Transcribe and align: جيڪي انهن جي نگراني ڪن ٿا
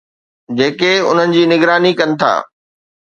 جيڪي 0.59 0.89
انهن 1.09 1.35
جي 1.35 1.43
نگراني 1.53 1.93
ڪن 2.01 2.17
ٿا 2.21 2.33